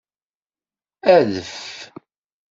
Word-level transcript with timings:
Adf! 1.15 1.59